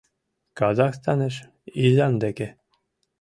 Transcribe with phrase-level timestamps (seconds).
[0.59, 1.35] Казахстаныш,
[1.85, 2.47] изам деке.